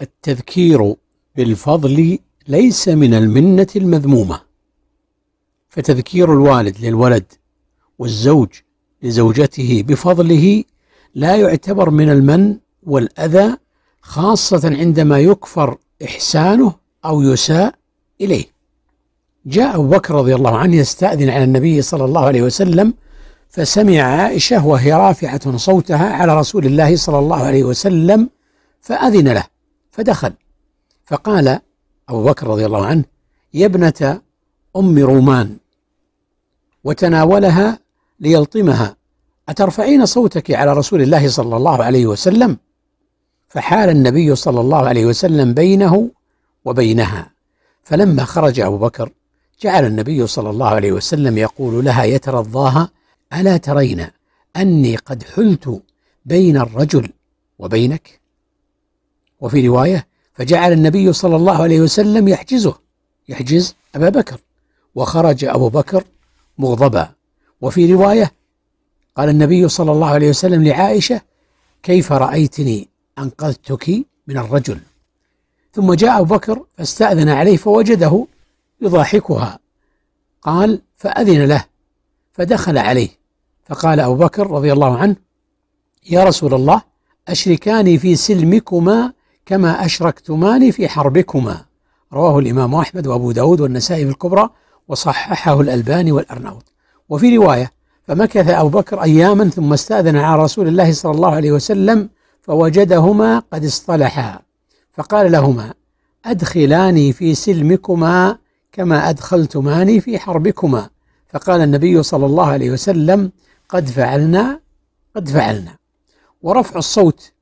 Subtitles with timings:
[0.00, 0.94] التذكير
[1.36, 4.40] بالفضل ليس من المنة المذمومة.
[5.68, 7.32] فتذكير الوالد للولد
[7.98, 8.48] والزوج
[9.02, 10.64] لزوجته بفضله
[11.14, 13.56] لا يعتبر من المن والأذى
[14.02, 16.74] خاصة عندما يكفر إحسانه
[17.04, 17.74] أو يساء
[18.20, 18.44] إليه.
[19.46, 22.94] جاء أبو بكر رضي الله عنه يستأذن على النبي صلى الله عليه وسلم
[23.48, 28.30] فسمع عائشة وهي رافعة صوتها على رسول الله صلى الله عليه وسلم
[28.80, 29.57] فأذن له.
[29.98, 30.32] فدخل.
[31.04, 31.60] فقال
[32.08, 33.04] أبو بكر رضي الله عنه
[33.54, 34.20] يا ابنة
[34.76, 35.56] أم رومان
[36.84, 37.78] وتناولها
[38.20, 38.96] ليلطمها
[39.48, 42.56] أترفعين صوتك على رسول الله صلى الله عليه وسلم؟
[43.48, 46.10] فحال النبي صلى الله عليه وسلم بينه
[46.64, 47.30] وبينها.
[47.82, 49.12] فلما خرج أبو بكر
[49.62, 52.90] جعل النبي صلى الله عليه وسلم يقول لها يترضاها
[53.32, 54.06] ألا ترين
[54.56, 55.82] أني قد حلت
[56.24, 57.08] بين الرجل
[57.58, 58.17] وبينك؟
[59.40, 62.74] وفي رواية فجعل النبي صلى الله عليه وسلم يحجزه
[63.28, 64.40] يحجز أبا بكر
[64.94, 66.04] وخرج أبو بكر
[66.58, 67.08] مغضبا.
[67.60, 68.32] وفي رواية
[69.16, 71.20] قال النبي صلى الله عليه وسلم لعائشة
[71.82, 73.88] كيف رأيتني أنقذتك
[74.26, 74.80] من الرجل؟
[75.72, 78.26] ثم جاء أبو بكر فاستأذن عليه فوجده
[78.80, 79.58] يضاحكها.
[80.42, 81.64] قال فأذن له.
[82.32, 83.08] فدخل عليه.
[83.66, 85.16] فقال أبو بكر رضي الله عنه
[86.10, 86.82] يا رسول الله
[87.28, 89.12] أشركاني في سلمكما
[89.48, 91.64] كما أشركتماني في حربكما.
[92.12, 94.50] رواه الإمام أحمد وأبو داود والنسائي في الكبرى
[94.88, 96.72] وصححه الألباني والأرناوط
[97.08, 97.72] وفي رواية
[98.06, 102.08] فمكث أبو بكر أياما ثم استأذن على رسول الله صلى الله عليه وسلم
[102.42, 104.40] فوجدهما قد اصطلحا.
[104.92, 105.74] فقال لهما
[106.24, 108.38] أدخلاني في سلمكما
[108.72, 110.88] كما أدخلتماني في حربكما.
[111.28, 113.30] فقال النبي صلى الله عليه وسلم
[113.68, 114.60] قد فعلنا
[115.16, 115.76] قد فعلنا.
[116.42, 117.32] ورفع الصوت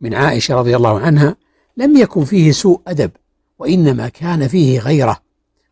[0.00, 1.43] من عائشة رضي الله عنها
[1.76, 3.10] لم يكن فيه سوء أدب
[3.58, 5.16] وإنما كان فيه غيرة.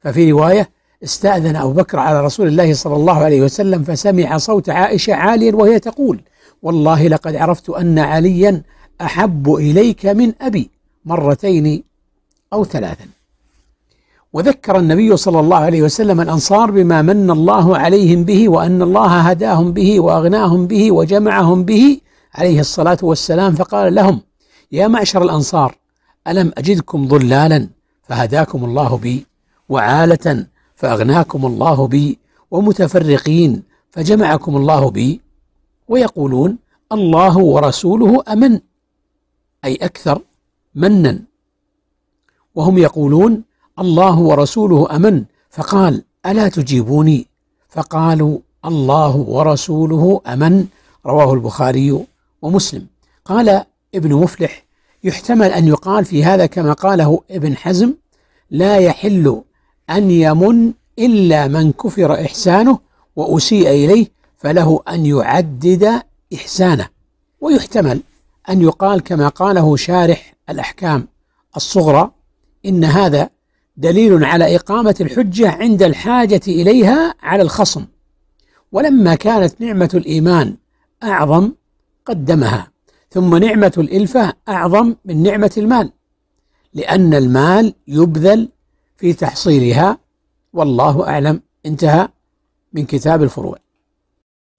[0.01, 0.71] ففي رواية
[1.05, 5.79] استأذن أبو بكر على رسول الله صلى الله عليه وسلم فسمع صوت عائشة عاليا وهي
[5.79, 6.21] تقول
[6.63, 8.63] والله لقد عرفت أن عليا
[9.01, 10.71] أحب إليك من أبي
[11.05, 11.83] مرتين
[12.53, 13.07] أو ثلاثا.
[14.33, 19.73] وذكر النبي صلى الله عليه وسلم الأنصار بما من الله عليهم به وأن الله هداهم
[19.73, 22.01] به وأغناهم به وجمعهم به
[22.35, 24.21] عليه الصلاة والسلام فقال لهم
[24.73, 25.82] يا معشر الأنصار
[26.29, 27.69] ألم أجدكم ضلالا
[28.03, 29.27] فهداكم الله بي
[29.69, 32.19] وعالة فأغناكم الله بي
[32.51, 35.21] ومتفرقين فجمعكم الله بي.
[35.89, 36.59] ويقولون
[36.93, 38.61] الله ورسوله أمن
[39.65, 40.23] أي أكثر
[40.75, 41.23] منا.
[42.55, 43.43] وهم يقولون
[43.79, 47.27] الله ورسوله أمن فقال ألا تجيبوني؟
[47.69, 50.67] فقالوا الله ورسوله أمن
[51.07, 52.07] رواه البخاري
[52.43, 52.87] ومسلم.
[53.25, 54.62] قال ابن مفلح
[55.05, 57.95] يحتمل أن يقال في هذا كما قاله ابن حزم
[58.51, 59.43] لا يحل
[59.91, 62.79] أن يمن إلا من كفر إحسانه
[63.17, 66.03] وأسيء إليه فله أن يعدد
[66.35, 66.89] إحسانه.
[67.41, 68.01] ويحتمل
[68.51, 71.09] أن يقال كما قاله شارح الأحكام
[71.57, 72.11] الصغرى
[72.67, 73.31] إن هذا
[73.77, 77.85] دليل على إقامة الحجة عند الحاجة إليها على الخصم.
[78.73, 80.57] ولما كانت نعمة الإيمان
[81.03, 81.53] أعظم
[82.07, 82.72] قدمها.
[83.13, 85.93] ثم نعمة الإلفة أعظم من نعمة المال
[86.75, 88.49] لأن المال يبذل
[88.97, 89.99] في تحصيلها
[90.53, 92.09] والله أعلم انتهى
[92.73, 93.57] من كتاب الفروع.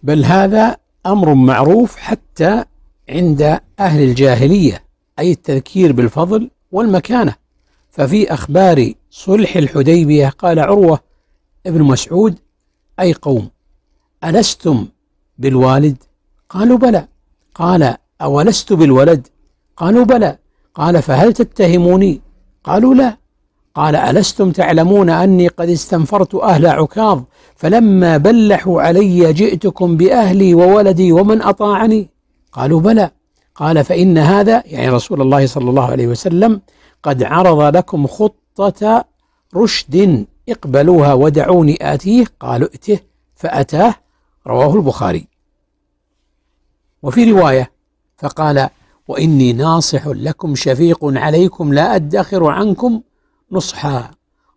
[0.04, 2.66] بل هذا أمر معروف حتى
[3.10, 4.84] عند أهل الجاهلية
[5.20, 7.36] أي التذكير بالفضل والمكانة.
[7.90, 11.00] ففي أخبار صلح الحديبية قال عروة
[11.66, 12.40] ابن مسعود
[13.00, 13.50] أي قوم
[14.24, 14.88] ألستم
[15.38, 15.98] بالوالد؟
[16.50, 17.08] قالوا بلى.
[17.56, 19.28] قال أولست بالولد؟
[19.78, 20.38] قالوا بلى.
[20.76, 22.22] قال فهل تتهموني؟
[22.64, 23.18] قالوا لا.
[23.76, 27.22] قال ألستم تعلمون أني قد استنفرت أهل عكاظ
[27.56, 32.10] فلما بلحوا علي جئتكم بأهلي وولدي ومن أطاعني؟
[32.52, 33.12] قالوا بلى.
[33.56, 36.62] قال فإن هذا يعني رسول الله صلى الله عليه وسلم
[37.04, 39.06] قد عرض لكم خطة
[39.56, 42.26] رشد اقبلوها ودعوني آتيه.
[42.40, 43.00] قالوا ائته
[43.36, 43.96] فأتاه
[44.48, 45.28] رواه البخاري.
[47.04, 47.73] وفي رواية
[48.18, 48.70] فقال
[49.08, 53.02] وإني ناصح لكم شفيق عليكم لا أدخر عنكم
[53.52, 54.12] نصحا.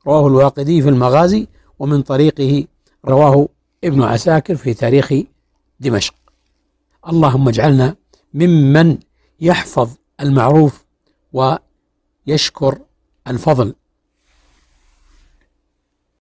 [0.07, 1.49] رواه الواقدي في المغازي
[1.79, 2.65] ومن طريقه
[3.05, 3.49] رواه
[3.85, 5.13] ابن عساكر في تاريخ
[5.81, 6.15] دمشق.
[7.09, 7.97] اللهم اجعلنا
[8.35, 8.99] ممن
[9.41, 10.85] يحفظ المعروف
[11.33, 12.79] ويشكر
[13.29, 13.75] الفضل.